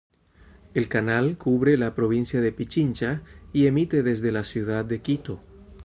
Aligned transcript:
El 0.73 0.87
canal 0.87 1.37
cubre 1.37 1.77
la 1.77 1.93
provincia 1.93 2.41
de 2.41 2.51
Pichincha 2.51 3.21
y 3.53 3.67
emite 3.67 4.01
desde 4.01 4.31
la 4.31 4.43
ciudad 4.43 4.83
de 4.83 4.99
Quito. 5.03 5.39